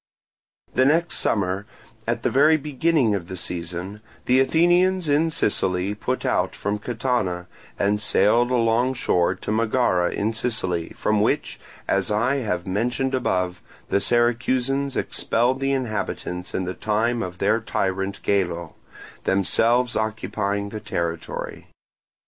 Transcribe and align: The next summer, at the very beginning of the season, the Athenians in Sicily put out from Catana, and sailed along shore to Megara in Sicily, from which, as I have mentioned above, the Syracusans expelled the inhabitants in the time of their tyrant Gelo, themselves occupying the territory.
The 0.73 0.83
next 0.83 1.17
summer, 1.19 1.67
at 2.07 2.23
the 2.23 2.31
very 2.31 2.57
beginning 2.57 3.13
of 3.13 3.27
the 3.27 3.37
season, 3.37 4.01
the 4.25 4.39
Athenians 4.39 5.07
in 5.07 5.29
Sicily 5.29 5.93
put 5.93 6.25
out 6.25 6.55
from 6.55 6.79
Catana, 6.79 7.45
and 7.77 8.01
sailed 8.01 8.49
along 8.49 8.95
shore 8.95 9.35
to 9.35 9.51
Megara 9.51 10.11
in 10.11 10.33
Sicily, 10.33 10.89
from 10.95 11.21
which, 11.21 11.59
as 11.87 12.09
I 12.09 12.37
have 12.37 12.65
mentioned 12.65 13.13
above, 13.13 13.61
the 13.89 14.01
Syracusans 14.01 14.97
expelled 14.97 15.59
the 15.59 15.71
inhabitants 15.71 16.55
in 16.55 16.65
the 16.65 16.73
time 16.73 17.21
of 17.21 17.37
their 17.37 17.59
tyrant 17.59 18.23
Gelo, 18.23 18.73
themselves 19.25 19.95
occupying 19.95 20.69
the 20.69 20.79
territory. 20.79 21.67